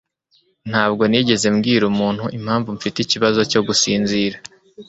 [0.69, 4.35] Ntabwo nigeze mbwira umuntu impamvu mfite ikibazo cyo gusinzira.